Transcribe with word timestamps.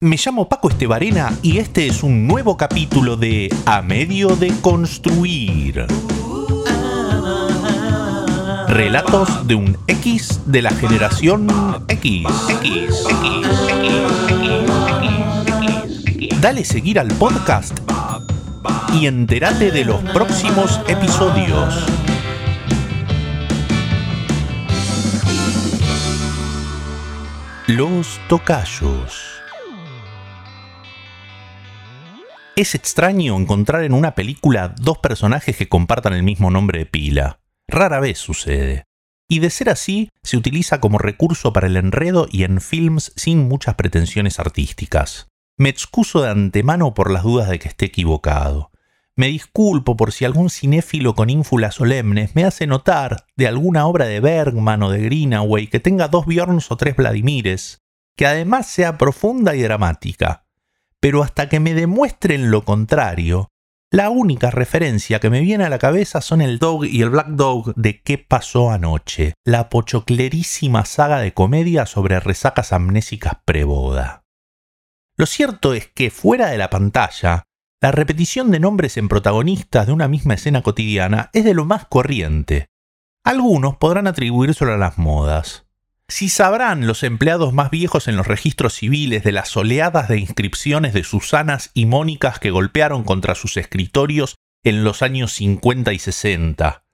Me 0.00 0.16
llamo 0.16 0.48
Paco 0.48 0.68
Estebarena 0.68 1.36
y 1.42 1.58
este 1.58 1.88
es 1.88 2.04
un 2.04 2.28
nuevo 2.28 2.56
capítulo 2.56 3.16
de 3.16 3.52
A 3.66 3.82
Medio 3.82 4.36
de 4.36 4.52
Construir. 4.60 5.86
Relatos 8.68 9.48
de 9.48 9.56
un 9.56 9.76
X 9.88 10.42
de 10.46 10.62
la 10.62 10.70
generación 10.70 11.48
X. 11.88 12.28
Dale 16.40 16.64
seguir 16.64 17.00
al 17.00 17.08
podcast 17.08 17.76
y 18.94 19.08
entérate 19.08 19.72
de 19.72 19.84
los 19.84 20.00
próximos 20.12 20.80
episodios. 20.86 21.74
Los 27.66 28.20
tocayos. 28.28 29.27
Es 32.58 32.74
extraño 32.74 33.36
encontrar 33.36 33.84
en 33.84 33.92
una 33.92 34.16
película 34.16 34.74
dos 34.80 34.98
personajes 34.98 35.56
que 35.56 35.68
compartan 35.68 36.12
el 36.12 36.24
mismo 36.24 36.50
nombre 36.50 36.80
de 36.80 36.86
pila. 36.86 37.38
Rara 37.68 38.00
vez 38.00 38.18
sucede. 38.18 38.82
Y 39.28 39.38
de 39.38 39.50
ser 39.50 39.70
así, 39.70 40.10
se 40.24 40.36
utiliza 40.36 40.80
como 40.80 40.98
recurso 40.98 41.52
para 41.52 41.68
el 41.68 41.76
enredo 41.76 42.26
y 42.28 42.42
en 42.42 42.60
films 42.60 43.12
sin 43.14 43.46
muchas 43.46 43.76
pretensiones 43.76 44.40
artísticas. 44.40 45.28
Me 45.56 45.68
excuso 45.68 46.20
de 46.20 46.30
antemano 46.30 46.94
por 46.94 47.12
las 47.12 47.22
dudas 47.22 47.48
de 47.48 47.60
que 47.60 47.68
esté 47.68 47.84
equivocado. 47.84 48.72
Me 49.14 49.28
disculpo 49.28 49.96
por 49.96 50.10
si 50.10 50.24
algún 50.24 50.50
cinéfilo 50.50 51.14
con 51.14 51.30
ínfulas 51.30 51.76
solemnes 51.76 52.34
me 52.34 52.42
hace 52.42 52.66
notar 52.66 53.26
de 53.36 53.46
alguna 53.46 53.86
obra 53.86 54.06
de 54.06 54.18
Bergman 54.18 54.82
o 54.82 54.90
de 54.90 54.98
Greenaway 54.98 55.68
que 55.68 55.78
tenga 55.78 56.08
dos 56.08 56.26
Bjorns 56.26 56.72
o 56.72 56.76
tres 56.76 56.96
Vladimires, 56.96 57.82
que 58.16 58.26
además 58.26 58.66
sea 58.66 58.98
profunda 58.98 59.54
y 59.54 59.62
dramática 59.62 60.47
pero 61.00 61.22
hasta 61.22 61.48
que 61.48 61.60
me 61.60 61.74
demuestren 61.74 62.50
lo 62.50 62.64
contrario, 62.64 63.48
la 63.90 64.10
única 64.10 64.50
referencia 64.50 65.18
que 65.18 65.30
me 65.30 65.40
viene 65.40 65.64
a 65.64 65.70
la 65.70 65.78
cabeza 65.78 66.20
son 66.20 66.42
el 66.42 66.58
Dog 66.58 66.84
y 66.84 67.00
el 67.00 67.08
Black 67.08 67.28
Dog 67.28 67.74
de 67.74 68.02
¿Qué 68.02 68.18
pasó 68.18 68.70
anoche? 68.70 69.32
La 69.46 69.70
pochoclerísima 69.70 70.84
saga 70.84 71.20
de 71.20 71.32
comedia 71.32 71.86
sobre 71.86 72.20
resacas 72.20 72.74
amnésicas 72.74 73.38
preboda. 73.46 74.24
Lo 75.16 75.24
cierto 75.24 75.72
es 75.72 75.86
que 75.86 76.10
fuera 76.10 76.48
de 76.48 76.58
la 76.58 76.68
pantalla, 76.68 77.44
la 77.80 77.92
repetición 77.92 78.50
de 78.50 78.60
nombres 78.60 78.96
en 78.96 79.08
protagonistas 79.08 79.86
de 79.86 79.92
una 79.92 80.08
misma 80.08 80.34
escena 80.34 80.62
cotidiana 80.62 81.30
es 81.32 81.44
de 81.44 81.54
lo 81.54 81.64
más 81.64 81.86
corriente. 81.86 82.66
Algunos 83.24 83.76
podrán 83.76 84.06
atribuírselo 84.06 84.74
a 84.74 84.78
las 84.78 84.98
modas, 84.98 85.67
si 86.08 86.30
sabrán 86.30 86.86
los 86.86 87.02
empleados 87.02 87.52
más 87.52 87.70
viejos 87.70 88.08
en 88.08 88.16
los 88.16 88.26
registros 88.26 88.74
civiles 88.74 89.22
de 89.22 89.32
las 89.32 89.54
oleadas 89.56 90.08
de 90.08 90.18
inscripciones 90.18 90.94
de 90.94 91.04
Susanas 91.04 91.70
y 91.74 91.84
Mónicas 91.84 92.38
que 92.38 92.50
golpearon 92.50 93.04
contra 93.04 93.34
sus 93.34 93.58
escritorios 93.58 94.36
en 94.64 94.84
los 94.84 95.02
años 95.02 95.32
50 95.32 95.92
y 95.92 95.98
60. 95.98 96.84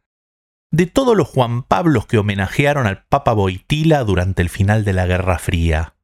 De 0.72 0.86
todos 0.86 1.16
los 1.16 1.28
Juan 1.28 1.62
Pablos 1.62 2.06
que 2.06 2.18
homenajearon 2.18 2.88
al 2.88 3.04
Papa 3.04 3.32
Boitila 3.32 4.02
durante 4.02 4.42
el 4.42 4.48
final 4.48 4.84
de 4.84 4.92
la 4.92 5.06
Guerra 5.06 5.38
Fría. 5.38 5.94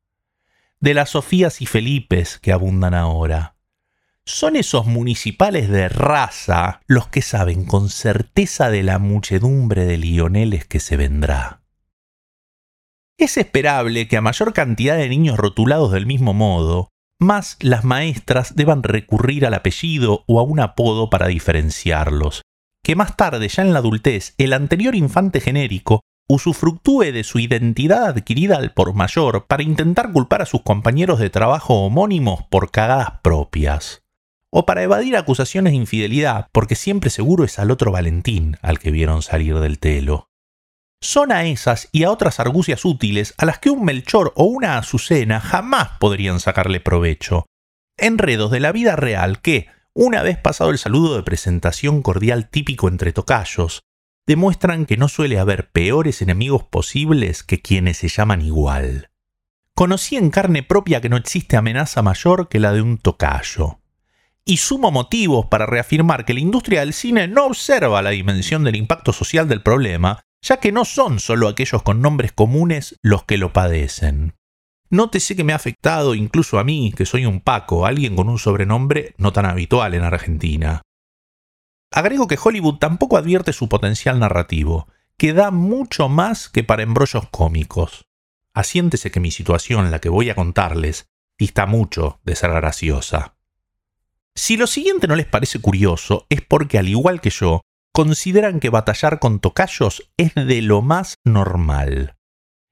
De 0.78 0.94
las 0.94 1.10
Sofías 1.10 1.60
y 1.60 1.66
Felipes 1.66 2.38
que 2.38 2.52
abundan 2.52 2.94
ahora. 2.94 3.56
Son 4.24 4.54
esos 4.54 4.86
municipales 4.86 5.68
de 5.68 5.88
raza 5.88 6.80
los 6.86 7.08
que 7.08 7.22
saben 7.22 7.64
con 7.64 7.88
certeza 7.88 8.70
de 8.70 8.84
la 8.84 9.00
muchedumbre 9.00 9.84
de 9.84 9.98
lioneles 9.98 10.64
que 10.64 10.78
se 10.78 10.96
vendrá. 10.96 11.59
Es 13.20 13.36
esperable 13.36 14.08
que 14.08 14.16
a 14.16 14.22
mayor 14.22 14.54
cantidad 14.54 14.96
de 14.96 15.06
niños 15.10 15.36
rotulados 15.36 15.92
del 15.92 16.06
mismo 16.06 16.32
modo, 16.32 16.88
más 17.20 17.58
las 17.60 17.84
maestras 17.84 18.56
deban 18.56 18.82
recurrir 18.82 19.44
al 19.44 19.52
apellido 19.52 20.24
o 20.26 20.40
a 20.40 20.42
un 20.42 20.58
apodo 20.58 21.10
para 21.10 21.26
diferenciarlos, 21.26 22.40
que 22.82 22.96
más 22.96 23.18
tarde, 23.18 23.46
ya 23.48 23.62
en 23.62 23.74
la 23.74 23.80
adultez, 23.80 24.32
el 24.38 24.54
anterior 24.54 24.94
infante 24.94 25.42
genérico 25.42 26.00
usufructúe 26.30 27.12
de 27.12 27.22
su 27.22 27.40
identidad 27.40 28.06
adquirida 28.06 28.56
al 28.56 28.72
por 28.72 28.94
mayor 28.94 29.44
para 29.46 29.64
intentar 29.64 30.12
culpar 30.12 30.40
a 30.40 30.46
sus 30.46 30.62
compañeros 30.62 31.18
de 31.18 31.28
trabajo 31.28 31.74
homónimos 31.74 32.44
por 32.44 32.70
cagadas 32.70 33.20
propias. 33.22 34.00
O 34.50 34.64
para 34.64 34.82
evadir 34.82 35.18
acusaciones 35.18 35.74
de 35.74 35.76
infidelidad, 35.76 36.48
porque 36.52 36.74
siempre 36.74 37.10
seguro 37.10 37.44
es 37.44 37.58
al 37.58 37.70
otro 37.70 37.92
Valentín 37.92 38.56
al 38.62 38.78
que 38.78 38.90
vieron 38.90 39.20
salir 39.20 39.58
del 39.58 39.78
telo 39.78 40.29
son 41.00 41.32
a 41.32 41.44
esas 41.44 41.88
y 41.92 42.04
a 42.04 42.10
otras 42.10 42.40
argucias 42.40 42.84
útiles 42.84 43.34
a 43.38 43.46
las 43.46 43.58
que 43.58 43.70
un 43.70 43.84
Melchor 43.84 44.32
o 44.36 44.44
una 44.44 44.78
Azucena 44.78 45.40
jamás 45.40 45.90
podrían 45.98 46.40
sacarle 46.40 46.80
provecho. 46.80 47.46
Enredos 47.96 48.50
de 48.50 48.60
la 48.60 48.72
vida 48.72 48.96
real 48.96 49.40
que, 49.40 49.68
una 49.94 50.22
vez 50.22 50.38
pasado 50.38 50.70
el 50.70 50.78
saludo 50.78 51.16
de 51.16 51.22
presentación 51.22 52.02
cordial 52.02 52.48
típico 52.48 52.88
entre 52.88 53.12
tocayos, 53.12 53.80
demuestran 54.26 54.86
que 54.86 54.96
no 54.96 55.08
suele 55.08 55.38
haber 55.38 55.70
peores 55.70 56.22
enemigos 56.22 56.64
posibles 56.64 57.42
que 57.42 57.60
quienes 57.60 57.96
se 57.96 58.08
llaman 58.08 58.42
igual. 58.42 59.10
Conocí 59.74 60.16
en 60.16 60.30
carne 60.30 60.62
propia 60.62 61.00
que 61.00 61.08
no 61.08 61.16
existe 61.16 61.56
amenaza 61.56 62.02
mayor 62.02 62.48
que 62.48 62.60
la 62.60 62.72
de 62.72 62.82
un 62.82 62.98
tocayo. 62.98 63.80
Y 64.44 64.58
sumo 64.58 64.90
motivos 64.90 65.46
para 65.46 65.66
reafirmar 65.66 66.24
que 66.24 66.34
la 66.34 66.40
industria 66.40 66.80
del 66.80 66.92
cine 66.92 67.28
no 67.28 67.46
observa 67.46 68.02
la 68.02 68.10
dimensión 68.10 68.64
del 68.64 68.76
impacto 68.76 69.12
social 69.12 69.48
del 69.48 69.62
problema, 69.62 70.20
ya 70.42 70.58
que 70.58 70.72
no 70.72 70.84
son 70.84 71.20
solo 71.20 71.48
aquellos 71.48 71.82
con 71.82 72.00
nombres 72.00 72.32
comunes 72.32 72.96
los 73.02 73.24
que 73.24 73.38
lo 73.38 73.52
padecen. 73.52 74.34
Nótese 74.88 75.36
que 75.36 75.44
me 75.44 75.52
ha 75.52 75.56
afectado 75.56 76.14
incluso 76.14 76.58
a 76.58 76.64
mí, 76.64 76.92
que 76.96 77.06
soy 77.06 77.24
un 77.24 77.40
Paco, 77.40 77.86
alguien 77.86 78.16
con 78.16 78.28
un 78.28 78.38
sobrenombre 78.38 79.14
no 79.18 79.32
tan 79.32 79.46
habitual 79.46 79.94
en 79.94 80.02
Argentina. 80.02 80.82
Agrego 81.92 82.26
que 82.26 82.38
Hollywood 82.42 82.78
tampoco 82.78 83.16
advierte 83.16 83.52
su 83.52 83.68
potencial 83.68 84.18
narrativo, 84.18 84.88
que 85.16 85.32
da 85.32 85.50
mucho 85.50 86.08
más 86.08 86.48
que 86.48 86.64
para 86.64 86.82
embrollos 86.82 87.28
cómicos. 87.30 88.06
Asiéntese 88.52 89.10
que 89.10 89.20
mi 89.20 89.30
situación, 89.30 89.90
la 89.90 90.00
que 90.00 90.08
voy 90.08 90.30
a 90.30 90.34
contarles, 90.34 91.06
dista 91.38 91.66
mucho 91.66 92.20
de 92.24 92.34
ser 92.34 92.50
graciosa. 92.50 93.36
Si 94.34 94.56
lo 94.56 94.66
siguiente 94.66 95.06
no 95.06 95.16
les 95.16 95.26
parece 95.26 95.60
curioso, 95.60 96.26
es 96.30 96.42
porque 96.42 96.78
al 96.78 96.88
igual 96.88 97.20
que 97.20 97.30
yo, 97.30 97.62
consideran 98.00 98.60
que 98.60 98.70
batallar 98.70 99.18
con 99.18 99.40
tocayos 99.40 100.10
es 100.16 100.34
de 100.34 100.62
lo 100.62 100.80
más 100.80 101.16
normal. 101.22 102.16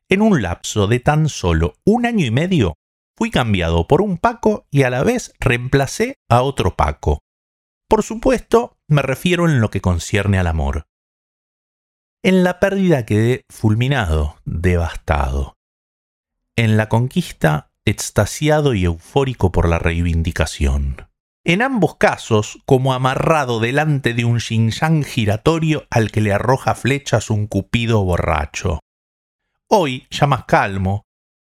En 0.09 0.23
un 0.23 0.41
lapso 0.41 0.87
de 0.87 1.01
tan 1.01 1.29
solo 1.29 1.75
un 1.85 2.07
año 2.07 2.25
y 2.25 2.31
medio, 2.31 2.77
fui 3.15 3.31
cambiado 3.31 3.87
por 3.87 4.01
un 4.01 4.17
Paco 4.17 4.67
y 4.71 4.85
a 4.85 4.91
la 4.91 5.05
vez 5.05 5.35
reemplacé 5.39 6.15
a 6.31 6.41
otro 6.41 6.77
Paco. 6.77 7.19
Por 7.91 8.03
supuesto, 8.03 8.79
me 8.89 9.03
refiero 9.03 9.47
en 9.47 9.61
lo 9.61 9.69
que 9.69 9.83
concierne 9.83 10.39
al 10.39 10.47
amor. 10.47 10.87
En 12.23 12.43
la 12.43 12.59
pérdida 12.59 13.05
quedé 13.05 13.43
fulminado, 13.51 14.37
devastado. 14.47 15.57
En 16.57 16.79
la 16.79 16.89
conquista, 16.89 17.69
extasiado 17.85 18.73
y 18.73 18.87
eufórico 18.87 19.53
por 19.53 19.69
la 19.69 19.79
reivindicación 19.79 21.08
en 21.49 21.63
ambos 21.63 21.97
casos 21.97 22.59
como 22.67 22.93
amarrado 22.93 23.59
delante 23.59 24.13
de 24.13 24.27
un 24.27 24.39
Xinjiang 24.39 25.03
giratorio 25.03 25.87
al 25.89 26.11
que 26.11 26.21
le 26.21 26.35
arroja 26.35 26.75
flechas 26.75 27.31
un 27.31 27.47
cupido 27.47 28.05
borracho. 28.05 28.81
Hoy, 29.67 30.07
ya 30.11 30.27
más 30.27 30.45
calmo, 30.45 31.05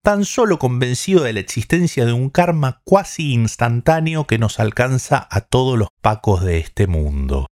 tan 0.04 0.24
solo 0.24 0.60
convencido 0.60 1.24
de 1.24 1.32
la 1.32 1.40
existencia 1.40 2.06
de 2.06 2.12
un 2.12 2.30
karma 2.30 2.82
cuasi 2.84 3.32
instantáneo 3.32 4.28
que 4.28 4.38
nos 4.38 4.60
alcanza 4.60 5.26
a 5.28 5.40
todos 5.40 5.76
los 5.76 5.88
pacos 6.00 6.44
de 6.44 6.58
este 6.58 6.86
mundo. 6.86 7.48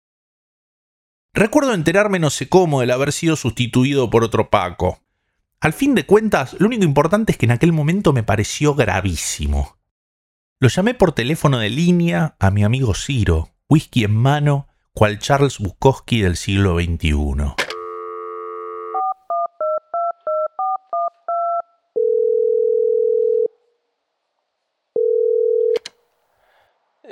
Recuerdo 1.34 1.75
enterarme 1.75 2.21
no 2.21 2.31
sé 2.31 2.48
cómo 2.48 2.82
del 2.82 2.93
haber 2.93 3.12
sido 3.12 3.34
sustituido 3.34 4.10
por 4.10 4.22
otro 4.22 4.48
Paco. 4.48 5.00
Al 5.59 5.72
fin 5.72 5.97
de 5.97 6.06
cuentas, 6.06 6.54
lo 6.60 6.69
único 6.69 6.84
importante 6.84 7.32
es 7.32 7.38
que 7.38 7.47
en 7.47 7.53
aquel 7.53 7.72
momento 7.72 8.12
me 8.12 8.22
pareció 8.22 8.77
gravísimo. 8.77 9.78
Lo 10.60 10.69
llamé 10.69 10.93
por 10.93 11.13
teléfono 11.13 11.60
de 11.60 11.71
línea 11.71 12.34
a 12.41 12.51
mi 12.51 12.65
amigo 12.65 12.93
Ciro, 12.93 13.51
whisky 13.69 14.03
en 14.03 14.16
mano, 14.16 14.66
cual 14.93 15.21
Charles 15.21 15.60
Bukowski 15.60 16.21
del 16.21 16.37
siglo 16.37 16.75
XXI. 16.81 17.55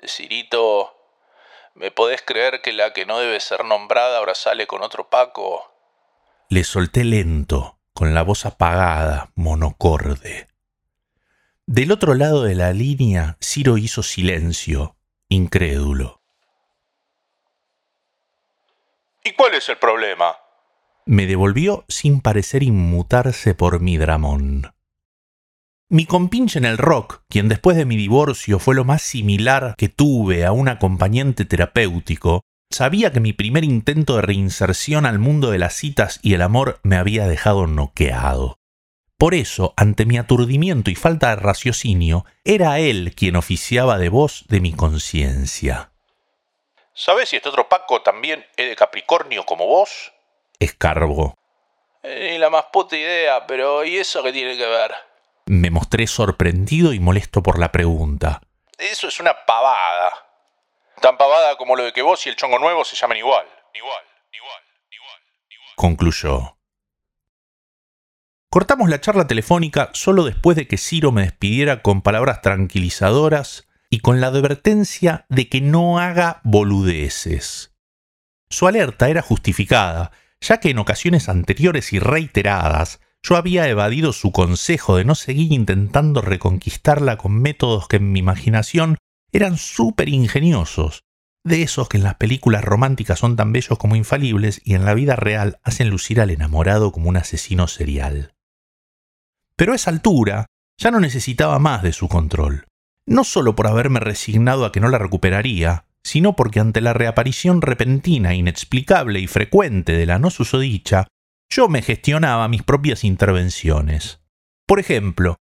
Cirito, 0.08 0.96
¿me 1.76 1.92
podés 1.92 2.22
creer 2.22 2.62
que 2.62 2.72
la 2.72 2.92
que 2.92 3.06
no 3.06 3.20
debe 3.20 3.38
ser 3.38 3.64
nombrada 3.64 4.18
ahora 4.18 4.34
sale 4.34 4.66
con 4.66 4.82
otro 4.82 5.08
Paco? 5.08 5.72
Le 6.48 6.64
solté 6.64 7.04
lento, 7.04 7.78
con 7.92 8.12
la 8.12 8.22
voz 8.22 8.44
apagada, 8.44 9.30
monocorde. 9.36 10.48
Del 11.68 11.90
otro 11.90 12.14
lado 12.14 12.44
de 12.44 12.54
la 12.54 12.72
línea, 12.72 13.36
Ciro 13.42 13.76
hizo 13.76 14.04
silencio, 14.04 14.96
incrédulo. 15.28 16.22
¿Y 19.24 19.32
cuál 19.32 19.54
es 19.54 19.68
el 19.68 19.76
problema? 19.76 20.36
Me 21.06 21.26
devolvió 21.26 21.84
sin 21.88 22.20
parecer 22.20 22.62
inmutarse 22.62 23.54
por 23.54 23.80
mi 23.80 23.96
dramón. 23.96 24.72
Mi 25.88 26.06
compinche 26.06 26.60
en 26.60 26.66
el 26.66 26.78
rock, 26.78 27.22
quien 27.28 27.48
después 27.48 27.76
de 27.76 27.84
mi 27.84 27.96
divorcio 27.96 28.60
fue 28.60 28.76
lo 28.76 28.84
más 28.84 29.02
similar 29.02 29.74
que 29.76 29.88
tuve 29.88 30.44
a 30.44 30.52
un 30.52 30.68
acompañante 30.68 31.44
terapéutico, 31.44 32.42
sabía 32.70 33.12
que 33.12 33.18
mi 33.18 33.32
primer 33.32 33.64
intento 33.64 34.14
de 34.16 34.22
reinserción 34.22 35.04
al 35.04 35.18
mundo 35.18 35.50
de 35.50 35.58
las 35.58 35.74
citas 35.74 36.20
y 36.22 36.34
el 36.34 36.42
amor 36.42 36.78
me 36.84 36.96
había 36.96 37.26
dejado 37.26 37.66
noqueado. 37.66 38.60
Por 39.18 39.34
eso, 39.34 39.72
ante 39.78 40.04
mi 40.04 40.18
aturdimiento 40.18 40.90
y 40.90 40.94
falta 40.94 41.30
de 41.30 41.36
raciocinio, 41.36 42.26
era 42.44 42.78
él 42.78 43.14
quien 43.16 43.36
oficiaba 43.36 43.96
de 43.96 44.10
voz 44.10 44.44
de 44.48 44.60
mi 44.60 44.74
conciencia. 44.74 45.90
¿Sabes 46.92 47.30
si 47.30 47.36
este 47.36 47.48
otro 47.48 47.68
Paco 47.68 48.02
también 48.02 48.46
es 48.56 48.68
de 48.68 48.76
Capricornio 48.76 49.46
como 49.46 49.66
vos? 49.66 50.12
Escarbo. 50.58 51.34
Eh, 52.02 52.32
ni 52.32 52.38
la 52.38 52.50
más 52.50 52.66
puta 52.72 52.96
idea, 52.96 53.46
pero 53.46 53.84
¿y 53.84 53.96
eso 53.96 54.22
qué 54.22 54.32
tiene 54.32 54.56
que 54.56 54.66
ver? 54.66 54.94
Me 55.46 55.70
mostré 55.70 56.06
sorprendido 56.06 56.92
y 56.92 57.00
molesto 57.00 57.42
por 57.42 57.58
la 57.58 57.72
pregunta. 57.72 58.42
Eso 58.76 59.08
es 59.08 59.18
una 59.18 59.46
pavada. 59.46 60.12
Tan 61.00 61.16
pavada 61.16 61.56
como 61.56 61.74
lo 61.74 61.84
de 61.84 61.92
que 61.92 62.02
vos 62.02 62.26
y 62.26 62.28
el 62.28 62.36
chongo 62.36 62.58
nuevo 62.58 62.84
se 62.84 62.96
llamen 62.96 63.18
igual. 63.18 63.46
Igual, 63.74 64.04
igual, 64.32 64.62
igual, 64.90 65.20
igual. 65.50 65.74
Concluyó. 65.76 66.55
Cortamos 68.50 68.88
la 68.88 69.00
charla 69.00 69.26
telefónica 69.26 69.90
solo 69.92 70.24
después 70.24 70.56
de 70.56 70.66
que 70.66 70.78
Ciro 70.78 71.12
me 71.12 71.22
despidiera 71.22 71.82
con 71.82 72.02
palabras 72.02 72.42
tranquilizadoras 72.42 73.66
y 73.90 74.00
con 74.00 74.20
la 74.20 74.28
advertencia 74.28 75.26
de 75.28 75.48
que 75.48 75.60
no 75.60 75.98
haga 75.98 76.40
boludeces. 76.44 77.74
Su 78.48 78.66
alerta 78.66 79.08
era 79.08 79.22
justificada, 79.22 80.12
ya 80.40 80.58
que 80.58 80.70
en 80.70 80.78
ocasiones 80.78 81.28
anteriores 81.28 81.92
y 81.92 81.98
reiteradas 81.98 83.00
yo 83.22 83.36
había 83.36 83.68
evadido 83.68 84.12
su 84.12 84.30
consejo 84.30 84.96
de 84.96 85.04
no 85.04 85.16
seguir 85.16 85.52
intentando 85.52 86.20
reconquistarla 86.20 87.16
con 87.16 87.40
métodos 87.40 87.88
que 87.88 87.96
en 87.96 88.12
mi 88.12 88.20
imaginación 88.20 88.98
eran 89.32 89.56
súper 89.56 90.08
ingeniosos, 90.08 91.02
de 91.44 91.62
esos 91.62 91.88
que 91.88 91.96
en 91.96 92.04
las 92.04 92.14
películas 92.14 92.64
románticas 92.64 93.18
son 93.18 93.34
tan 93.34 93.52
bellos 93.52 93.78
como 93.78 93.96
infalibles 93.96 94.60
y 94.64 94.74
en 94.74 94.84
la 94.84 94.94
vida 94.94 95.16
real 95.16 95.58
hacen 95.64 95.90
lucir 95.90 96.20
al 96.20 96.30
enamorado 96.30 96.92
como 96.92 97.08
un 97.08 97.16
asesino 97.16 97.66
serial. 97.66 98.35
Pero 99.56 99.72
a 99.72 99.76
esa 99.76 99.90
altura 99.90 100.46
ya 100.78 100.90
no 100.90 101.00
necesitaba 101.00 101.58
más 101.58 101.82
de 101.82 101.92
su 101.92 102.08
control, 102.08 102.66
no 103.06 103.24
solo 103.24 103.56
por 103.56 103.66
haberme 103.66 104.00
resignado 104.00 104.64
a 104.64 104.72
que 104.72 104.80
no 104.80 104.88
la 104.88 104.98
recuperaría, 104.98 105.86
sino 106.04 106.36
porque 106.36 106.60
ante 106.60 106.80
la 106.80 106.92
reaparición 106.92 107.62
repentina, 107.62 108.34
inexplicable 108.34 109.18
y 109.20 109.26
frecuente 109.26 109.92
de 109.92 110.06
la 110.06 110.18
no 110.18 110.30
susodicha, 110.30 111.08
yo 111.50 111.68
me 111.68 111.82
gestionaba 111.82 112.48
mis 112.48 112.62
propias 112.62 113.04
intervenciones. 113.04 114.20
Por 114.66 114.78
ejemplo, 114.78 115.36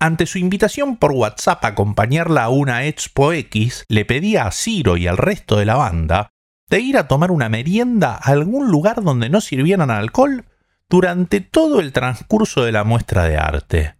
ante 0.00 0.26
su 0.26 0.38
invitación 0.38 0.96
por 0.96 1.12
WhatsApp 1.12 1.64
a 1.64 1.68
acompañarla 1.68 2.44
a 2.44 2.48
una 2.48 2.86
Expo 2.86 3.32
X, 3.32 3.84
le 3.88 4.04
pedía 4.04 4.46
a 4.46 4.52
Ciro 4.52 4.96
y 4.96 5.06
al 5.06 5.18
resto 5.18 5.56
de 5.56 5.66
la 5.66 5.76
banda 5.76 6.30
de 6.70 6.80
ir 6.80 6.96
a 6.96 7.06
tomar 7.08 7.30
una 7.30 7.48
merienda 7.48 8.14
a 8.14 8.30
algún 8.30 8.70
lugar 8.70 9.02
donde 9.02 9.28
no 9.28 9.40
sirvieran 9.40 9.90
alcohol 9.90 10.46
durante 10.90 11.40
todo 11.40 11.80
el 11.80 11.92
transcurso 11.92 12.64
de 12.64 12.72
la 12.72 12.82
muestra 12.84 13.24
de 13.24 13.36
arte. 13.36 13.94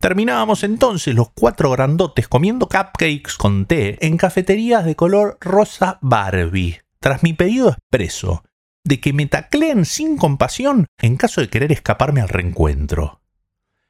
Terminábamos 0.00 0.64
entonces 0.64 1.14
los 1.14 1.30
cuatro 1.30 1.70
grandotes 1.70 2.28
comiendo 2.28 2.68
cupcakes 2.68 3.36
con 3.38 3.64
té 3.64 4.04
en 4.04 4.18
cafeterías 4.18 4.84
de 4.84 4.96
color 4.96 5.38
rosa 5.40 5.98
Barbie, 6.02 6.80
tras 6.98 7.22
mi 7.22 7.32
pedido 7.32 7.70
expreso 7.70 8.42
de 8.82 9.00
que 9.00 9.14
me 9.14 9.26
tacleen 9.26 9.86
sin 9.86 10.18
compasión 10.18 10.86
en 10.98 11.16
caso 11.16 11.40
de 11.40 11.48
querer 11.48 11.72
escaparme 11.72 12.20
al 12.20 12.28
reencuentro. 12.28 13.22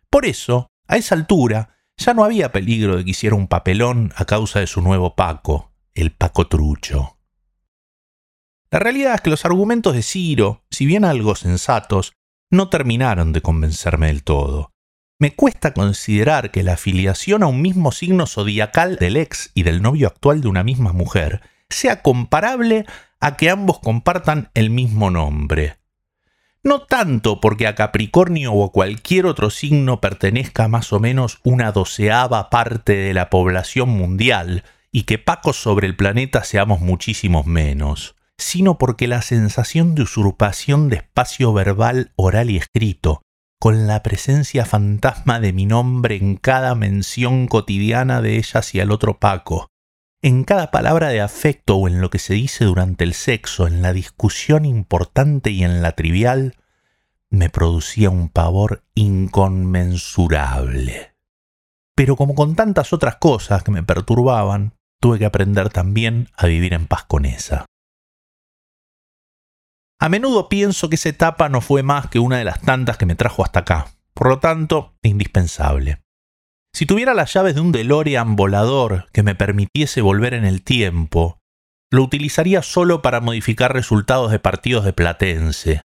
Por 0.08 0.26
eso, 0.26 0.68
a 0.86 0.98
esa 0.98 1.16
altura, 1.16 1.76
ya 1.96 2.14
no 2.14 2.24
había 2.24 2.52
peligro 2.52 2.96
de 2.96 3.04
que 3.04 3.10
hiciera 3.10 3.34
un 3.34 3.48
papelón 3.48 4.12
a 4.14 4.24
causa 4.24 4.60
de 4.60 4.68
su 4.68 4.82
nuevo 4.82 5.16
Paco, 5.16 5.72
el 5.94 6.12
Paco 6.12 6.46
Trucho. 6.46 7.18
La 8.70 8.78
realidad 8.78 9.14
es 9.14 9.20
que 9.20 9.30
los 9.30 9.44
argumentos 9.44 9.94
de 9.94 10.02
Ciro, 10.02 10.64
si 10.70 10.86
bien 10.86 11.04
algo 11.04 11.34
sensatos, 11.34 12.12
no 12.54 12.68
terminaron 12.68 13.32
de 13.32 13.42
convencerme 13.42 14.06
del 14.06 14.22
todo. 14.22 14.72
Me 15.18 15.34
cuesta 15.34 15.74
considerar 15.74 16.50
que 16.50 16.62
la 16.62 16.74
afiliación 16.74 17.42
a 17.42 17.46
un 17.46 17.60
mismo 17.62 17.92
signo 17.92 18.26
zodiacal 18.26 18.96
del 18.96 19.16
ex 19.16 19.50
y 19.54 19.62
del 19.62 19.82
novio 19.82 20.08
actual 20.08 20.40
de 20.40 20.48
una 20.48 20.64
misma 20.64 20.92
mujer 20.92 21.42
sea 21.68 22.02
comparable 22.02 22.86
a 23.20 23.36
que 23.36 23.50
ambos 23.50 23.78
compartan 23.78 24.50
el 24.54 24.70
mismo 24.70 25.10
nombre. 25.10 25.76
No 26.62 26.80
tanto 26.80 27.40
porque 27.40 27.66
a 27.66 27.74
Capricornio 27.74 28.52
o 28.52 28.64
a 28.64 28.72
cualquier 28.72 29.26
otro 29.26 29.50
signo 29.50 30.00
pertenezca 30.00 30.66
más 30.68 30.92
o 30.92 31.00
menos 31.00 31.40
una 31.42 31.72
doceava 31.72 32.50
parte 32.50 32.96
de 32.96 33.14
la 33.14 33.30
población 33.30 33.90
mundial 33.90 34.64
y 34.90 35.02
que 35.02 35.18
pacos 35.18 35.56
sobre 35.56 35.86
el 35.86 35.96
planeta 35.96 36.44
seamos 36.44 36.80
muchísimos 36.80 37.46
menos 37.46 38.14
sino 38.38 38.78
porque 38.78 39.08
la 39.08 39.22
sensación 39.22 39.94
de 39.94 40.02
usurpación 40.02 40.88
de 40.88 40.96
espacio 40.96 41.52
verbal, 41.52 42.12
oral 42.16 42.50
y 42.50 42.56
escrito, 42.56 43.22
con 43.60 43.86
la 43.86 44.02
presencia 44.02 44.66
fantasma 44.66 45.38
de 45.40 45.52
mi 45.52 45.66
nombre 45.66 46.16
en 46.16 46.36
cada 46.36 46.74
mención 46.74 47.46
cotidiana 47.46 48.20
de 48.20 48.36
ella 48.36 48.60
hacia 48.60 48.82
el 48.82 48.90
otro 48.90 49.18
Paco, 49.18 49.68
en 50.22 50.44
cada 50.44 50.70
palabra 50.70 51.08
de 51.08 51.20
afecto 51.20 51.76
o 51.76 51.86
en 51.86 52.00
lo 52.00 52.08
que 52.10 52.18
se 52.18 52.34
dice 52.34 52.64
durante 52.64 53.04
el 53.04 53.14
sexo, 53.14 53.66
en 53.66 53.82
la 53.82 53.92
discusión 53.92 54.64
importante 54.64 55.50
y 55.50 55.64
en 55.64 55.82
la 55.82 55.92
trivial, 55.92 56.56
me 57.30 57.50
producía 57.50 58.10
un 58.10 58.30
pavor 58.30 58.84
inconmensurable. 58.94 61.14
Pero 61.94 62.16
como 62.16 62.34
con 62.34 62.56
tantas 62.56 62.92
otras 62.92 63.16
cosas 63.16 63.62
que 63.62 63.70
me 63.70 63.82
perturbaban, 63.82 64.74
tuve 65.00 65.18
que 65.18 65.26
aprender 65.26 65.68
también 65.68 66.28
a 66.36 66.46
vivir 66.46 66.74
en 66.74 66.86
paz 66.86 67.04
con 67.04 67.26
esa. 67.26 67.66
A 70.00 70.08
menudo 70.08 70.48
pienso 70.48 70.88
que 70.88 70.96
esa 70.96 71.08
etapa 71.08 71.48
no 71.48 71.60
fue 71.60 71.82
más 71.82 72.08
que 72.08 72.18
una 72.18 72.38
de 72.38 72.44
las 72.44 72.60
tantas 72.60 72.98
que 72.98 73.06
me 73.06 73.14
trajo 73.14 73.44
hasta 73.44 73.60
acá, 73.60 73.86
por 74.12 74.28
lo 74.28 74.38
tanto, 74.38 74.96
indispensable. 75.02 76.00
Si 76.74 76.86
tuviera 76.86 77.14
las 77.14 77.32
llaves 77.32 77.54
de 77.54 77.60
un 77.60 77.72
DeLorean 77.72 78.34
volador 78.34 79.06
que 79.12 79.22
me 79.22 79.34
permitiese 79.34 80.00
volver 80.00 80.34
en 80.34 80.44
el 80.44 80.62
tiempo, 80.62 81.38
lo 81.90 82.02
utilizaría 82.02 82.62
solo 82.62 83.00
para 83.00 83.20
modificar 83.20 83.72
resultados 83.72 84.32
de 84.32 84.40
partidos 84.40 84.84
de 84.84 84.92
Platense. 84.92 85.80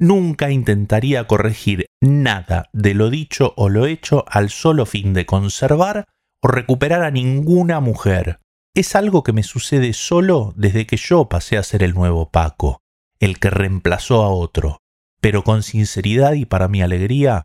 Nunca 0.00 0.50
intentaría 0.50 1.26
corregir 1.26 1.86
nada 2.00 2.70
de 2.72 2.94
lo 2.94 3.10
dicho 3.10 3.52
o 3.56 3.68
lo 3.68 3.86
hecho 3.86 4.24
al 4.26 4.48
solo 4.48 4.86
fin 4.86 5.12
de 5.12 5.26
conservar 5.26 6.06
o 6.42 6.48
recuperar 6.48 7.02
a 7.02 7.10
ninguna 7.10 7.80
mujer. 7.80 8.40
Es 8.74 8.96
algo 8.96 9.22
que 9.22 9.34
me 9.34 9.42
sucede 9.42 9.92
solo 9.92 10.54
desde 10.56 10.86
que 10.86 10.96
yo 10.96 11.28
pasé 11.28 11.58
a 11.58 11.62
ser 11.62 11.82
el 11.82 11.92
nuevo 11.92 12.30
Paco 12.30 12.81
el 13.22 13.38
que 13.38 13.50
reemplazó 13.50 14.24
a 14.24 14.30
otro, 14.30 14.82
pero 15.20 15.44
con 15.44 15.62
sinceridad 15.62 16.32
y 16.32 16.44
para 16.44 16.66
mi 16.66 16.82
alegría, 16.82 17.44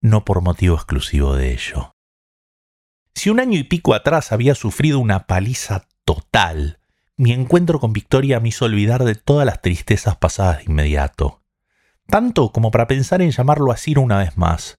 no 0.00 0.24
por 0.24 0.40
motivo 0.40 0.76
exclusivo 0.76 1.36
de 1.36 1.52
ello. 1.52 1.92
Si 3.14 3.28
un 3.28 3.38
año 3.38 3.58
y 3.58 3.64
pico 3.64 3.92
atrás 3.92 4.32
había 4.32 4.54
sufrido 4.54 4.98
una 4.98 5.26
paliza 5.26 5.86
total, 6.06 6.78
mi 7.18 7.32
encuentro 7.32 7.80
con 7.80 7.92
Victoria 7.92 8.40
me 8.40 8.48
hizo 8.48 8.64
olvidar 8.64 9.04
de 9.04 9.14
todas 9.14 9.44
las 9.44 9.60
tristezas 9.60 10.16
pasadas 10.16 10.58
de 10.58 10.72
inmediato, 10.72 11.42
tanto 12.06 12.50
como 12.50 12.70
para 12.70 12.86
pensar 12.86 13.20
en 13.20 13.30
llamarlo 13.30 13.72
a 13.72 13.76
una 14.00 14.16
vez 14.16 14.38
más, 14.38 14.76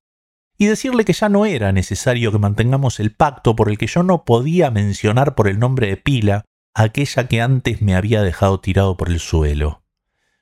y 0.57 0.65
decirle 0.65 1.05
que 1.05 1.13
ya 1.13 1.29
no 1.29 1.45
era 1.45 1.71
necesario 1.71 2.31
que 2.31 2.39
mantengamos 2.39 3.00
el 3.00 3.13
pacto 3.13 3.55
por 3.55 3.69
el 3.69 3.77
que 3.77 3.86
yo 3.86 4.01
no 4.01 4.25
podía 4.25 4.71
mencionar 4.71 5.36
por 5.36 5.48
el 5.48 5.60
nombre 5.60 5.86
de 5.86 5.98
pila 5.98 6.45
aquella 6.74 7.27
que 7.27 7.41
antes 7.41 7.83
me 7.83 7.93
había 7.93 8.24
dejado 8.24 8.60
tirado 8.60 8.98
por 8.98 9.10
el 9.10 9.19
suelo. 9.19 9.81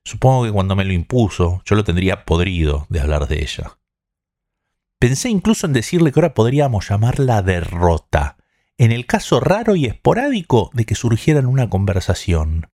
Supongo 0.10 0.46
que 0.46 0.52
cuando 0.52 0.76
me 0.76 0.86
lo 0.86 0.94
impuso, 0.94 1.62
yo 1.66 1.76
lo 1.76 1.84
tendría 1.84 2.26
podrido 2.26 2.88
de 2.90 3.00
hablar 3.00 3.28
de 3.28 3.44
ella. 3.44 3.78
Pensé 4.98 5.30
incluso 5.30 5.68
en 5.68 5.74
decirle 5.74 6.12
que 6.12 6.20
ahora 6.20 6.34
podríamos 6.34 6.90
llamarla 6.90 7.44
derrota, 7.44 8.38
en 8.80 8.92
el 8.92 9.06
caso 9.06 9.40
raro 9.40 9.76
y 9.76 9.86
esporádico 9.86 10.72
de 10.74 10.86
que 10.86 10.96
surgiera 10.96 11.40
en 11.40 11.46
una 11.46 11.70
conversación. 11.70 12.72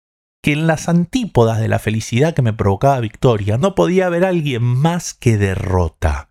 Que 0.42 0.54
en 0.54 0.66
las 0.66 0.88
antípodas 0.88 1.60
de 1.60 1.68
la 1.68 1.78
felicidad 1.78 2.34
que 2.34 2.42
me 2.42 2.52
provocaba 2.52 2.98
Victoria 2.98 3.58
no 3.58 3.76
podía 3.76 4.06
haber 4.06 4.24
alguien 4.24 4.64
más 4.64 5.14
que 5.14 5.38
derrota. 5.38 6.30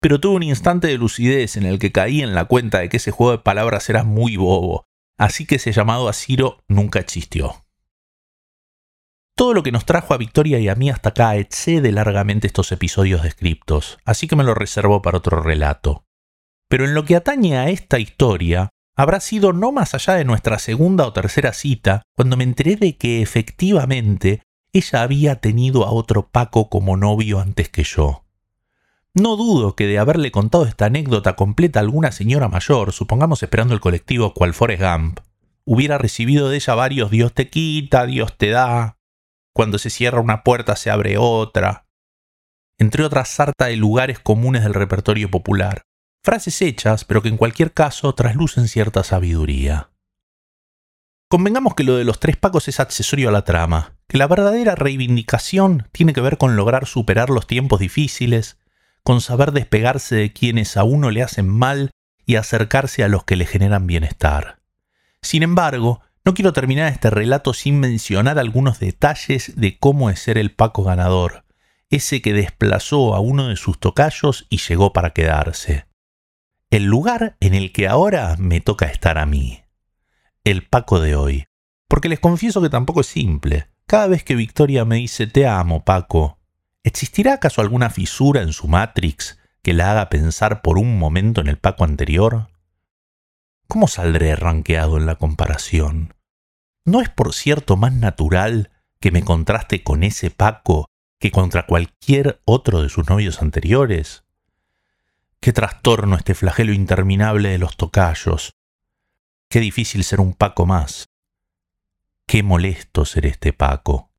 Pero 0.00 0.20
tuve 0.20 0.36
un 0.36 0.42
instante 0.42 0.86
de 0.86 0.96
lucidez 0.96 1.58
en 1.58 1.66
el 1.66 1.78
que 1.78 1.92
caí 1.92 2.22
en 2.22 2.34
la 2.34 2.46
cuenta 2.46 2.78
de 2.78 2.88
que 2.88 2.96
ese 2.96 3.10
juego 3.10 3.32
de 3.32 3.38
palabras 3.40 3.90
era 3.90 4.04
muy 4.04 4.38
bobo, 4.38 4.86
así 5.18 5.44
que 5.44 5.56
ese 5.56 5.72
llamado 5.72 6.08
a 6.08 6.14
Ciro 6.14 6.64
nunca 6.66 6.98
existió. 6.98 7.66
Todo 9.40 9.54
lo 9.54 9.62
que 9.62 9.72
nos 9.72 9.86
trajo 9.86 10.12
a 10.12 10.18
Victoria 10.18 10.58
y 10.58 10.68
a 10.68 10.74
mí 10.74 10.90
hasta 10.90 11.08
acá 11.08 11.34
excede 11.36 11.92
largamente 11.92 12.46
estos 12.46 12.72
episodios 12.72 13.22
descriptos, 13.22 13.98
así 14.04 14.28
que 14.28 14.36
me 14.36 14.44
lo 14.44 14.52
reservo 14.52 15.00
para 15.00 15.16
otro 15.16 15.42
relato. 15.42 16.04
Pero 16.68 16.84
en 16.84 16.92
lo 16.92 17.06
que 17.06 17.16
atañe 17.16 17.56
a 17.56 17.70
esta 17.70 17.98
historia, 17.98 18.68
habrá 18.94 19.18
sido 19.18 19.54
no 19.54 19.72
más 19.72 19.94
allá 19.94 20.12
de 20.12 20.26
nuestra 20.26 20.58
segunda 20.58 21.06
o 21.06 21.14
tercera 21.14 21.54
cita, 21.54 22.02
cuando 22.14 22.36
me 22.36 22.44
enteré 22.44 22.76
de 22.76 22.98
que 22.98 23.22
efectivamente 23.22 24.42
ella 24.74 25.00
había 25.00 25.36
tenido 25.36 25.86
a 25.86 25.90
otro 25.90 26.28
Paco 26.28 26.68
como 26.68 26.98
novio 26.98 27.40
antes 27.40 27.70
que 27.70 27.84
yo. 27.84 28.26
No 29.14 29.36
dudo 29.36 29.74
que 29.74 29.86
de 29.86 29.98
haberle 29.98 30.32
contado 30.32 30.66
esta 30.66 30.84
anécdota 30.84 31.34
completa 31.34 31.80
a 31.80 31.82
alguna 31.82 32.12
señora 32.12 32.48
mayor, 32.48 32.92
supongamos 32.92 33.42
esperando 33.42 33.72
el 33.72 33.80
colectivo 33.80 34.34
cual 34.34 34.52
Forrest 34.52 34.82
Gump, 34.82 35.20
hubiera 35.64 35.96
recibido 35.96 36.50
de 36.50 36.56
ella 36.56 36.74
varios 36.74 37.10
Dios 37.10 37.32
te 37.32 37.48
quita, 37.48 38.04
Dios 38.04 38.36
te 38.36 38.50
da, 38.50 38.98
cuando 39.52 39.78
se 39.78 39.90
cierra 39.90 40.20
una 40.20 40.42
puerta 40.42 40.76
se 40.76 40.90
abre 40.90 41.16
otra, 41.18 41.86
entre 42.78 43.04
otras 43.04 43.28
sarta 43.28 43.66
de 43.66 43.76
lugares 43.76 44.18
comunes 44.18 44.62
del 44.62 44.74
repertorio 44.74 45.30
popular. 45.30 45.82
Frases 46.22 46.60
hechas, 46.62 47.04
pero 47.04 47.22
que 47.22 47.28
en 47.28 47.36
cualquier 47.36 47.72
caso 47.72 48.14
traslucen 48.14 48.68
cierta 48.68 49.04
sabiduría. 49.04 49.90
Convengamos 51.28 51.74
que 51.74 51.84
lo 51.84 51.96
de 51.96 52.04
los 52.04 52.18
tres 52.18 52.36
pacos 52.36 52.68
es 52.68 52.80
accesorio 52.80 53.28
a 53.28 53.32
la 53.32 53.44
trama, 53.44 53.96
que 54.08 54.18
la 54.18 54.26
verdadera 54.26 54.74
reivindicación 54.74 55.88
tiene 55.92 56.12
que 56.12 56.20
ver 56.20 56.38
con 56.38 56.56
lograr 56.56 56.86
superar 56.86 57.30
los 57.30 57.46
tiempos 57.46 57.80
difíciles, 57.80 58.58
con 59.02 59.20
saber 59.20 59.52
despegarse 59.52 60.16
de 60.16 60.32
quienes 60.32 60.76
a 60.76 60.84
uno 60.84 61.10
le 61.10 61.22
hacen 61.22 61.48
mal 61.48 61.90
y 62.26 62.36
acercarse 62.36 63.04
a 63.04 63.08
los 63.08 63.24
que 63.24 63.36
le 63.36 63.46
generan 63.46 63.86
bienestar. 63.86 64.60
Sin 65.22 65.42
embargo, 65.42 66.00
no 66.24 66.34
quiero 66.34 66.52
terminar 66.52 66.92
este 66.92 67.10
relato 67.10 67.54
sin 67.54 67.80
mencionar 67.80 68.38
algunos 68.38 68.78
detalles 68.78 69.54
de 69.56 69.78
cómo 69.78 70.10
es 70.10 70.20
ser 70.20 70.38
el 70.38 70.52
Paco 70.52 70.84
ganador, 70.84 71.44
ese 71.88 72.22
que 72.22 72.32
desplazó 72.32 73.14
a 73.14 73.20
uno 73.20 73.48
de 73.48 73.56
sus 73.56 73.78
tocayos 73.78 74.46
y 74.50 74.58
llegó 74.58 74.92
para 74.92 75.10
quedarse. 75.10 75.86
El 76.70 76.84
lugar 76.84 77.36
en 77.40 77.54
el 77.54 77.72
que 77.72 77.88
ahora 77.88 78.36
me 78.38 78.60
toca 78.60 78.86
estar 78.86 79.18
a 79.18 79.26
mí. 79.26 79.62
El 80.44 80.66
Paco 80.66 81.00
de 81.00 81.16
hoy. 81.16 81.46
Porque 81.88 82.08
les 82.08 82.20
confieso 82.20 82.62
que 82.62 82.68
tampoco 82.68 83.00
es 83.00 83.08
simple. 83.08 83.68
Cada 83.86 84.06
vez 84.06 84.22
que 84.22 84.36
Victoria 84.36 84.84
me 84.84 84.96
dice 84.96 85.26
te 85.26 85.48
amo, 85.48 85.84
Paco, 85.84 86.40
¿Existirá 86.82 87.34
acaso 87.34 87.60
alguna 87.60 87.90
fisura 87.90 88.40
en 88.40 88.52
su 88.52 88.66
Matrix 88.66 89.38
que 89.62 89.74
la 89.74 89.90
haga 89.90 90.08
pensar 90.08 90.62
por 90.62 90.78
un 90.78 90.98
momento 90.98 91.42
en 91.42 91.48
el 91.48 91.58
Paco 91.58 91.84
anterior? 91.84 92.48
¿Cómo 93.70 93.86
saldré 93.86 94.34
ranqueado 94.34 94.96
en 94.96 95.06
la 95.06 95.14
comparación? 95.14 96.12
¿No 96.84 97.00
es 97.00 97.08
por 97.08 97.32
cierto 97.32 97.76
más 97.76 97.92
natural 97.92 98.72
que 98.98 99.12
me 99.12 99.22
contraste 99.22 99.84
con 99.84 100.02
ese 100.02 100.28
Paco 100.28 100.86
que 101.20 101.30
contra 101.30 101.66
cualquier 101.66 102.42
otro 102.46 102.82
de 102.82 102.88
sus 102.88 103.08
novios 103.08 103.40
anteriores? 103.40 104.24
Qué 105.38 105.52
trastorno 105.52 106.16
este 106.16 106.34
flagelo 106.34 106.72
interminable 106.72 107.50
de 107.50 107.58
los 107.58 107.76
tocayos. 107.76 108.50
Qué 109.48 109.60
difícil 109.60 110.02
ser 110.02 110.18
un 110.18 110.34
Paco 110.34 110.66
más. 110.66 111.06
Qué 112.26 112.42
molesto 112.42 113.04
ser 113.04 113.24
este 113.24 113.52
Paco. 113.52 114.10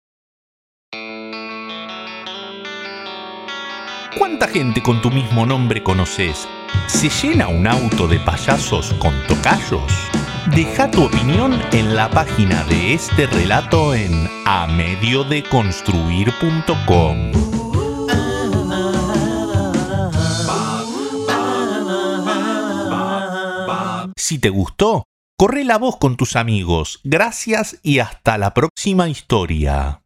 ¿Cuánta 4.17 4.47
gente 4.47 4.81
con 4.81 5.01
tu 5.01 5.11
mismo 5.11 5.45
nombre 5.45 5.83
conoces? 5.83 6.47
¿Se 6.87 7.09
llena 7.09 7.47
un 7.47 7.67
auto 7.67 8.07
de 8.07 8.19
payasos 8.19 8.93
con 8.99 9.13
tocayos? 9.27 9.91
Deja 10.55 10.89
tu 10.91 11.05
opinión 11.05 11.59
en 11.71 11.95
la 11.95 12.09
página 12.09 12.65
de 12.65 12.93
este 12.93 13.27
relato 13.27 13.93
en 13.93 14.29
amediodeconstruir.com. 14.45 17.31
Si 24.17 24.39
te 24.39 24.49
gustó, 24.49 25.05
corre 25.37 25.63
la 25.63 25.77
voz 25.77 25.95
con 25.97 26.17
tus 26.17 26.35
amigos. 26.35 26.99
Gracias 27.03 27.79
y 27.83 27.99
hasta 27.99 28.37
la 28.37 28.53
próxima 28.53 29.07
historia. 29.09 30.01